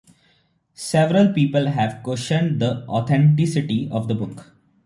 [0.73, 4.51] Several people have questioned the authenticity of the book.